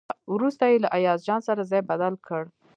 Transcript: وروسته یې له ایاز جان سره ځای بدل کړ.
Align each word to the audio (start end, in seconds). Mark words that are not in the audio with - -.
وروسته 0.33 0.63
یې 0.71 0.77
له 0.83 0.89
ایاز 0.97 1.19
جان 1.27 1.41
سره 1.47 1.61
ځای 1.71 1.81
بدل 1.91 2.13
کړ. 2.27 2.43